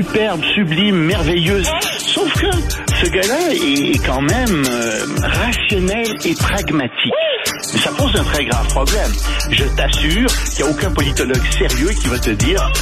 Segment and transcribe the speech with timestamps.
[0.00, 1.70] Superbe, sublime, merveilleuse.
[1.98, 7.12] Sauf que ce gars-là est quand même euh, rationnel et pragmatique.
[7.74, 9.12] Mais ça pose un très grave problème.
[9.50, 12.72] Je t'assure qu'il n'y a aucun politologue sérieux qui va te dire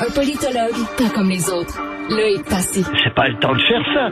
[0.00, 1.78] Un politologue, pas comme les autres.
[2.10, 2.82] Là est passé.
[3.04, 4.08] c'est pas le temps de faire ça.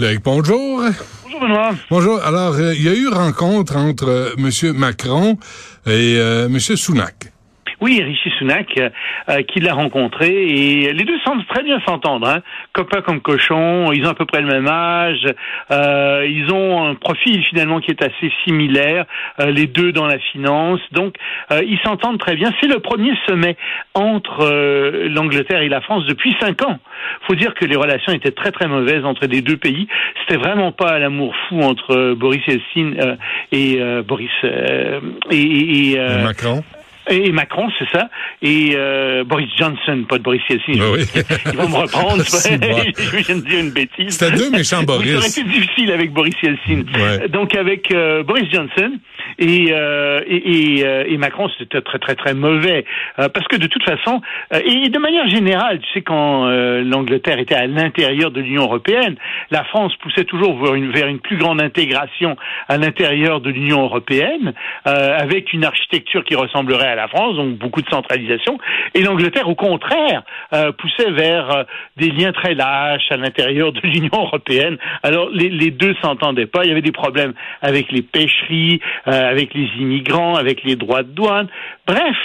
[0.00, 0.82] Loïc, bonjour.
[1.22, 1.70] Bonjour Benoît.
[1.88, 2.20] Bonjour.
[2.24, 4.72] Alors, euh, il y a eu rencontre entre euh, M.
[4.76, 5.38] Macron
[5.86, 6.58] et euh, M.
[6.58, 7.32] Sunak.
[7.80, 8.88] Oui, Rishi Sunak, euh,
[9.28, 12.26] euh, qui l'a rencontré, et les deux semblent très bien s'entendre.
[12.28, 12.40] Hein.
[12.72, 15.26] Copains comme cochons, ils ont à peu près le même âge,
[15.70, 19.04] euh, ils ont un profil finalement qui est assez similaire,
[19.40, 21.16] euh, les deux dans la finance, donc
[21.50, 22.50] euh, ils s'entendent très bien.
[22.60, 23.56] C'est le premier sommet
[23.94, 26.78] entre euh, l'Angleterre et la France depuis cinq ans.
[27.26, 29.86] faut dire que les relations étaient très très mauvaises entre les deux pays.
[30.20, 33.16] C'était vraiment pas l'amour fou entre Boris Yeltsin
[33.52, 34.98] et Boris et,
[35.30, 36.62] et, et, Macron.
[37.08, 38.08] Et Macron, c'est ça.
[38.42, 40.72] Et euh, Boris Johnson, pas de Boris Yeltsin.
[40.80, 41.00] Ah oui.
[41.52, 42.22] Ils vont me reprendre.
[42.26, 44.18] Je viens de dire une bêtise.
[44.18, 45.38] C'était deux méchants Oui, Ça aurait Boris.
[45.38, 46.82] été difficile avec Boris Yeltsin.
[46.98, 47.28] Ouais.
[47.28, 48.92] Donc avec euh, Boris Johnson
[49.38, 52.84] et, euh, et, et, euh, et Macron, c'était très très très mauvais
[53.18, 54.20] Euh, parce que de toute façon
[54.52, 58.62] euh, et de manière générale, tu sais quand euh, l'Angleterre était à l'intérieur de l'Union
[58.64, 59.16] européenne,
[59.50, 62.36] la France poussait toujours vers une, vers une plus grande intégration
[62.68, 64.52] à l'intérieur de l'Union européenne
[64.86, 68.58] euh, avec une architecture qui ressemblerait à la France, donc beaucoup de centralisation.
[68.94, 71.64] Et l'Angleterre, au contraire, euh, poussait vers euh,
[71.96, 74.76] des liens très lâches à l'intérieur de l'Union européenne.
[75.02, 76.64] Alors les, les deux s'entendaient pas.
[76.64, 81.02] Il y avait des problèmes avec les pêcheries, euh, avec les immigrants, avec les droits
[81.02, 81.48] de douane.
[81.86, 82.16] Bref.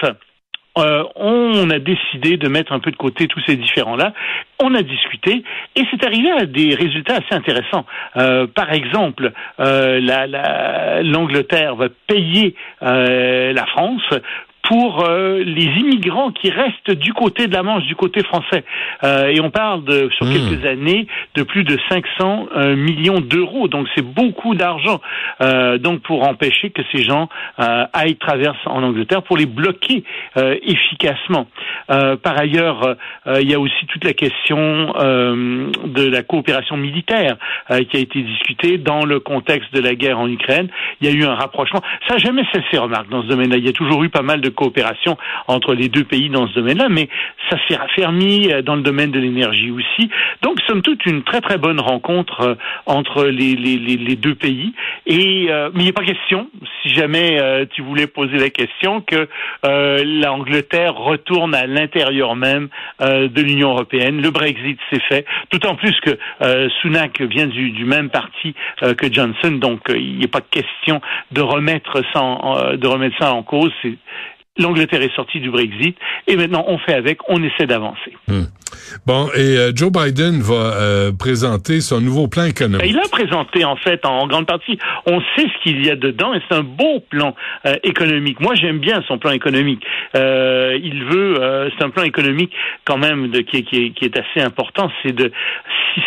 [0.77, 4.13] euh, on a décidé de mettre un peu de côté tous ces différends-là.
[4.63, 5.43] On a discuté
[5.75, 7.85] et c'est arrivé à des résultats assez intéressants.
[8.55, 14.07] Par exemple, la- la- l'Angleterre va payer la France
[14.71, 18.63] pour euh, les immigrants qui restent du côté de la Manche, du côté français.
[19.03, 20.33] Euh, et on parle de, sur Hmm.
[20.33, 23.67] quelques années de plus de 500 euh, millions d'euros.
[23.67, 25.01] Donc c'est beaucoup d'argent.
[25.41, 27.27] Euh, donc pour empêcher que ces gens
[27.59, 30.03] euh, aillent traverser en Angleterre, pour les bloquer
[30.37, 31.47] euh, efficacement.
[31.89, 32.95] Euh, par ailleurs,
[33.27, 37.35] euh, il y a aussi toute la question euh, de la coopération militaire
[37.71, 40.69] euh, qui a été discutée dans le contexte de la guerre en Ukraine.
[41.01, 41.81] Il y a eu un rapprochement.
[42.07, 43.57] Ça jamais cessé, remarque, dans ce domaine-là.
[43.57, 45.17] Il y a toujours eu pas mal de coopération
[45.47, 47.09] entre les deux pays dans ce domaine-là, mais
[47.49, 50.09] ça s'est raffermi euh, dans le domaine de l'énergie aussi.
[50.43, 52.55] Donc, somme toute, une très très bonne rencontre euh,
[52.85, 54.73] entre les, les, deux pays.
[55.05, 56.47] Et euh, mais il pas question,
[56.81, 59.27] si jamais euh, tu voulais poser la question, que
[59.63, 62.69] l'Angleterre retourne à l'intérieur même
[62.99, 64.21] de l'Union européenne.
[64.21, 66.17] Le Brexit s'est fait, d'autant plus que
[66.81, 71.01] Sunak vient du, même parti que Johnson, donc il n'est pas question
[71.31, 72.21] de remettre ça
[72.75, 73.71] de remettre ça en cause.
[74.57, 75.95] L'Angleterre est sortie du Brexit
[76.27, 78.15] et maintenant on fait avec, on essaie d'avancer.
[79.05, 82.89] Bon, et euh, Joe Biden va euh, présenter son nouveau plan économique.
[82.89, 86.33] Il a présenté en fait en grande partie, on sait ce qu'il y a dedans
[86.33, 87.35] et c'est un beau plan
[87.65, 88.39] euh, économique.
[88.39, 89.83] Moi j'aime bien son plan économique.
[90.15, 92.51] Euh, il veut, euh, c'est un plan économique
[92.85, 95.31] quand même de, qui, est, qui, qui est assez important, c'est de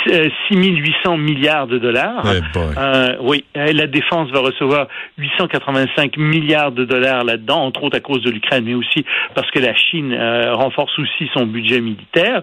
[0.06, 2.24] 6, euh, 6800 milliards de dollars.
[2.26, 2.74] Eh boy.
[2.76, 8.00] Euh, oui, euh, la défense va recevoir 885 milliards de dollars là-dedans, entre autres à
[8.00, 12.42] cause de l'Ukraine, mais aussi parce que la Chine euh, renforce aussi son budget militaire.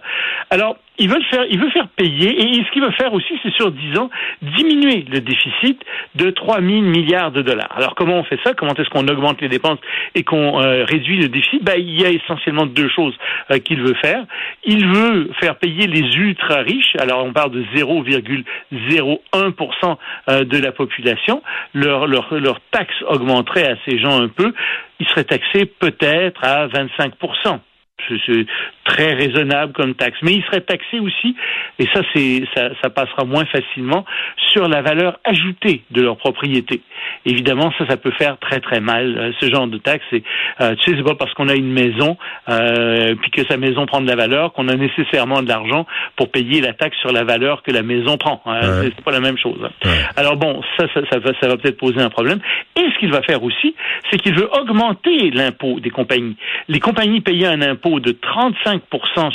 [0.49, 3.33] Alors, il veut le faire, il veut faire payer, et ce qu'il veut faire aussi,
[3.41, 4.11] c'est sur 10 ans,
[4.41, 5.81] diminuer le déficit
[6.15, 7.71] de 3 000 milliards de dollars.
[7.75, 8.53] Alors, comment on fait ça?
[8.53, 9.79] Comment est-ce qu'on augmente les dépenses
[10.13, 11.63] et qu'on euh, réduit le déficit?
[11.63, 13.15] Ben, Il y a essentiellement deux choses
[13.49, 14.25] euh, qu'il veut faire.
[14.63, 16.95] Il veut faire payer les ultra riches.
[16.99, 19.97] Alors, on parle de 0,01%
[20.29, 21.41] euh, de la population.
[21.73, 24.53] Leur, leur, leur taxe augmenterait à ces gens un peu.
[24.99, 27.59] Ils seraient taxés peut-être à 25%.
[28.07, 28.45] C'est-
[28.83, 30.17] très raisonnable comme taxe.
[30.21, 31.35] Mais il serait taxé aussi,
[31.79, 34.03] et ça, c'est, ça, ça passera moins facilement,
[34.51, 36.81] sur la valeur ajoutée de leur propriété.
[37.25, 40.03] Évidemment, ça, ça peut faire très très mal, euh, ce genre de taxe.
[40.11, 40.23] Et,
[40.59, 42.17] euh, tu sais, c'est pas parce qu'on a une maison,
[42.49, 46.31] euh, puis que sa maison prend de la valeur, qu'on a nécessairement de l'argent pour
[46.31, 48.41] payer la taxe sur la valeur que la maison prend.
[48.45, 48.59] hein.
[48.59, 48.67] Ouais.
[48.85, 49.59] C'est- C'est pas la même chose.
[49.63, 49.69] hein.
[49.85, 49.91] Ouais.
[50.17, 52.39] Alors bon, ça, ça, ça va, ça va peut-être poser un problème.
[52.75, 53.73] Et ce qu'il va faire aussi,
[54.09, 56.35] c'est qu'il veut augmenter l'impôt des compagnies.
[56.67, 58.81] Les compagnies payaient un impôt de 35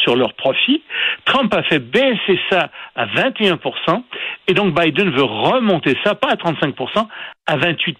[0.03, 0.83] sur leurs profits.
[1.25, 3.59] Trump a fait baisser ça à 21
[4.49, 6.75] et donc Biden veut remonter ça, pas à 35
[7.47, 7.99] à 28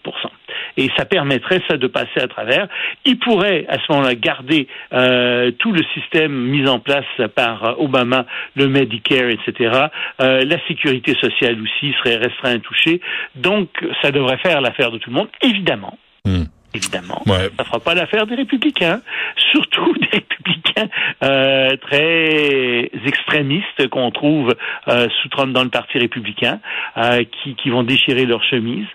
[0.77, 2.67] et ça permettrait ça de passer à travers.
[3.05, 7.05] Il pourrait à ce moment-là garder euh, tout le système mis en place
[7.35, 8.25] par Obama,
[8.55, 9.87] le Medicare, etc.
[10.21, 13.01] Euh, la sécurité sociale aussi serait restreinte touchée.
[13.35, 13.69] Donc
[14.01, 15.97] ça devrait faire l'affaire de tout le monde, évidemment.
[16.25, 16.43] Hmm
[16.77, 17.21] évidemment.
[17.25, 17.49] Ouais.
[17.57, 19.01] Ça fera pas l'affaire des républicains,
[19.51, 20.89] surtout des républicains
[21.23, 24.55] euh, très extrémistes qu'on trouve
[24.87, 26.59] euh, sous Trump dans le Parti républicain,
[26.97, 28.87] euh, qui, qui vont déchirer leur chemise.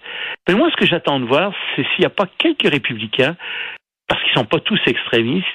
[0.49, 3.37] Mais moi, ce que j'attends de voir, c'est s'il n'y a pas quelques républicains
[4.13, 5.47] parce qu'ils sont pas tous extrémistes,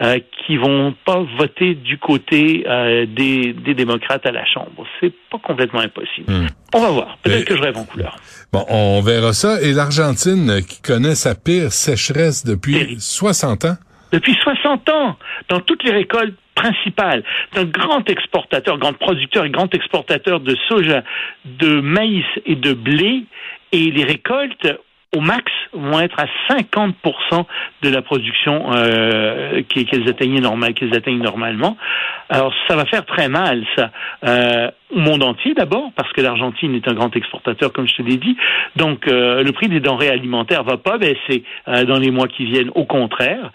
[0.00, 4.86] euh, qui vont pas voter du côté euh, des, des, démocrates à la Chambre.
[4.98, 6.32] C'est pas complètement impossible.
[6.32, 6.46] Hmm.
[6.74, 7.18] On va voir.
[7.22, 8.16] Peut-être que je rêve en couleur.
[8.54, 9.60] Bon, on verra ça.
[9.60, 13.76] Et l'Argentine, qui connaît sa pire sécheresse depuis 60 ans?
[14.12, 15.18] Depuis 60 ans,
[15.50, 17.22] dans toutes les récoltes principales,
[17.52, 21.04] d'un grand exportateur, grand producteur et grand exportateur de soja,
[21.44, 23.24] de maïs et de blé,
[23.72, 24.68] et les récoltes
[25.16, 26.92] au max vont être à 50%
[27.82, 31.76] de la production euh, qu'elles atteignent normalement.
[32.28, 33.90] Alors ça va faire très mal ça
[34.26, 38.02] euh, au monde entier d'abord parce que l'Argentine est un grand exportateur comme je te
[38.02, 38.36] l'ai dit.
[38.76, 42.70] Donc euh, le prix des denrées alimentaires va pas baisser dans les mois qui viennent,
[42.74, 43.50] au contraire.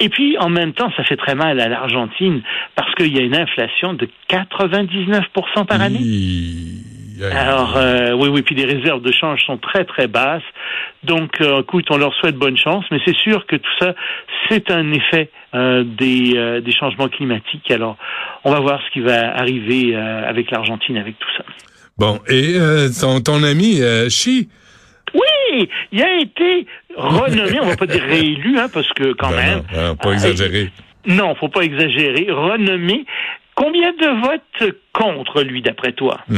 [0.00, 2.42] Et puis en même temps ça fait très mal à l'Argentine
[2.74, 6.00] parce qu'il y a une inflation de 99% par année.
[7.22, 10.42] Alors euh, oui, oui, puis les réserves de change sont très très basses.
[11.02, 13.94] Donc, euh, écoute, on leur souhaite bonne chance, mais c'est sûr que tout ça,
[14.48, 17.70] c'est un effet euh, des, des changements climatiques.
[17.70, 17.96] Alors,
[18.44, 21.44] on va voir ce qui va arriver avec l'Argentine, avec tout ça.
[21.96, 22.56] Bon, et
[23.00, 24.48] ton, ton ami Xi?
[25.14, 26.66] Oui, il a été
[26.96, 29.62] renommé, on va pas dire réélu, hein, parce que quand ben même.
[29.72, 30.72] Non, pas exagérer.
[31.06, 32.26] non, faut pas exagérer.
[32.30, 33.04] Renommé
[33.54, 36.18] Combien de votes contre lui, d'après toi?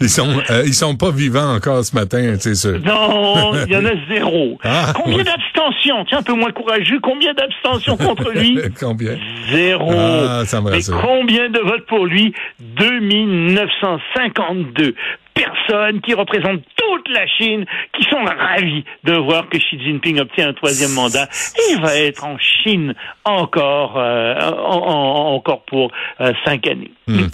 [0.00, 2.78] Ils sont euh, ils sont pas vivants encore ce matin, c'est sûr.
[2.80, 4.58] Non, il y en a zéro.
[4.64, 6.04] Ah, combien d'abstentions?
[6.06, 7.00] Tiens, un peu moins courageux.
[7.02, 8.58] Combien d'abstentions contre lui?
[8.80, 9.18] Combien?
[9.50, 9.90] Zéro.
[9.94, 12.32] Ah, ça me Mais combien de votes pour lui?
[12.60, 14.94] 2952
[15.36, 17.64] personnes qui représentent toute la Chine,
[17.96, 21.28] qui sont ravis de voir que Xi Jinping obtient un troisième mandat
[21.70, 22.94] et va être en Chine
[23.24, 26.92] encore, euh, encore pour euh, cinq années.
[27.06, 27.26] Hmm.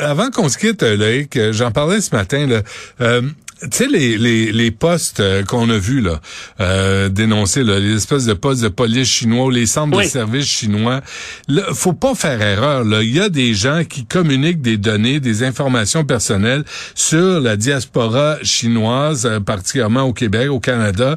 [0.00, 2.46] avant qu'on se quitte, Loïc, j'en parlais ce matin.
[2.46, 2.60] Là,
[3.00, 3.22] euh,
[3.70, 6.20] tu sais les les les postes euh, qu'on a vus là
[6.60, 11.00] euh, là, les espèces de postes de police chinois ou les centres de services chinois
[11.48, 13.02] là, faut pas faire erreur là.
[13.02, 16.64] Il y a des gens qui communiquent des données des informations personnelles
[16.94, 21.16] sur la diaspora chinoise euh, particulièrement au Québec au Canada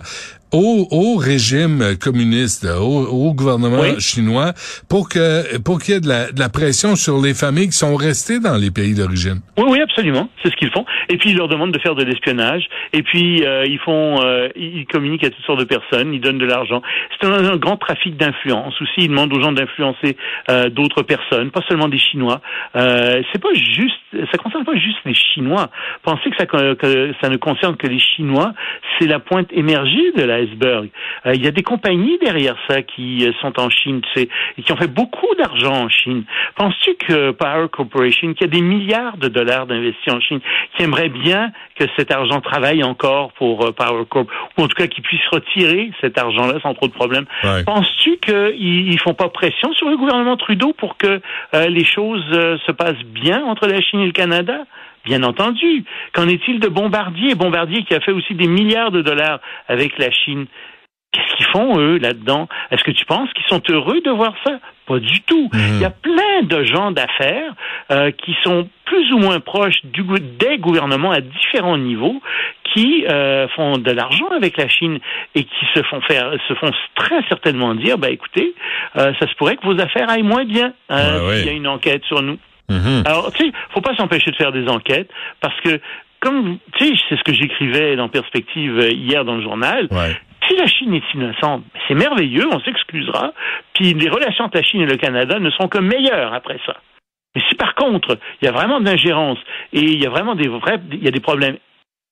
[0.52, 4.54] au, au, régime communiste, au, au gouvernement chinois,
[4.90, 7.78] pour que pour qu'il y ait de la, de la, pression sur les familles qui
[7.78, 9.42] sont restées dans les pays d'origine.
[9.58, 10.86] Oui, oui, absolument, c'est ce qu'ils font.
[11.10, 12.68] Et puis ils leur demandent de faire de l'espionnage.
[12.94, 16.38] Et puis euh, ils font, euh, ils communiquent à toutes sortes de personnes, ils donnent
[16.38, 16.82] de l'argent.
[17.20, 18.80] C'est un, grand trafic d'influence.
[18.82, 20.16] Aussi, ils demandent aux gens d'influencer
[20.50, 22.42] euh, d'autres personnes, pas seulement des Chinois.
[22.74, 24.00] c'est pas juste,
[24.32, 24.57] ça concerne
[25.38, 25.70] Chinois.
[26.04, 28.54] Pensez que ça, que ça ne concerne que les Chinois,
[28.98, 30.90] c'est la pointe émergée de l'iceberg.
[31.26, 34.30] Euh, il y a des compagnies derrière ça qui euh, sont en Chine, tu sais,
[34.58, 36.24] et qui ont fait beaucoup d'argent en Chine.
[36.56, 40.40] Penses-tu que Power Corporation, qui a des milliards de dollars d'investis en Chine,
[40.76, 44.28] qui aimerait bien que cet argent travaille encore pour euh, Power Corp,
[44.58, 47.26] ou en tout cas qu'ils puissent retirer cet argent-là sans trop de problèmes?
[47.66, 51.22] Penses-tu qu'ils ne font pas pression sur le gouvernement Trudeau pour que
[51.54, 54.66] les choses se passent bien entre la Chine et le Canada?
[55.08, 55.86] Bien entendu.
[56.14, 57.34] Qu'en est-il de Bombardier?
[57.34, 60.48] Bombardier qui a fait aussi des milliards de dollars avec la Chine.
[61.14, 62.50] Qu'est-ce qu'ils font, eux, là-dedans?
[62.72, 64.60] Est-ce que tu penses qu'ils sont heureux de voir ça?
[64.86, 65.50] Pas du tout.
[65.54, 65.76] Mhm.
[65.76, 67.54] Il y a plein de gens d'affaires
[67.90, 70.04] euh, qui sont plus ou moins proches du,
[70.40, 72.22] des gouvernements à différents niveaux
[72.74, 75.00] qui euh, font de l'argent avec la Chine
[75.36, 78.54] et qui se font faire, se font très certainement dire, bah écoutez,
[78.98, 82.04] euh, ça se pourrait que vos affaires aillent moins bien s'il y a une enquête
[82.04, 82.38] sur nous.
[82.70, 83.04] Mhm.
[83.06, 85.10] Alors, tu sais, faut pas s'empêcher de faire des enquêtes
[85.42, 85.80] parce que,
[86.20, 89.88] comme, tu sais, c'est ce que j'écrivais dans Perspective euh, hier dans le journal.
[90.48, 93.34] Si la Chine est innocente, c'est merveilleux, on s'excusera.
[93.74, 96.78] Puis les relations entre la Chine et le Canada ne sont que meilleures après ça.
[97.36, 99.38] Mais si par contre, il y a vraiment de l'ingérence
[99.74, 101.58] et il y a vraiment des vrais, il y a des problèmes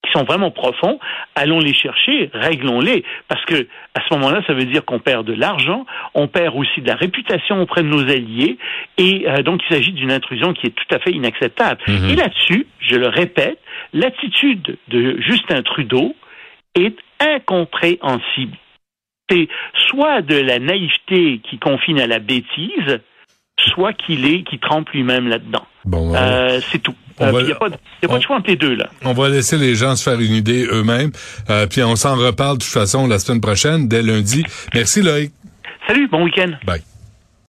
[0.05, 0.99] qui sont vraiment profonds,
[1.35, 5.33] allons les chercher, réglons-les, parce que à ce moment-là, ça veut dire qu'on perd de
[5.33, 8.57] l'argent, on perd aussi de la réputation auprès de nos alliés,
[8.97, 11.81] et euh, donc il s'agit d'une intrusion qui est tout à fait inacceptable.
[11.87, 12.09] Mhm.
[12.09, 13.59] Et là-dessus, je le répète,
[13.93, 16.15] l'attitude de Justin Trudeau
[16.75, 18.57] est incompréhensible.
[19.29, 19.47] C'est
[19.89, 22.99] soit de la naïveté qui confine à la bêtise,
[23.57, 25.65] soit qu'il est, qui trempe lui-même là-dedans.
[25.85, 26.95] Bon, euh, c'est tout.
[27.19, 28.89] Il n'y a pas, de, y a pas de choix entre les deux là.
[29.03, 31.11] On va laisser les gens se faire une idée eux-mêmes.
[31.49, 34.43] Euh, puis on s'en reparle de toute façon la semaine prochaine, dès lundi.
[34.73, 35.31] Merci Loïc.
[35.87, 36.51] Salut, bon week-end.
[36.65, 36.81] Bye.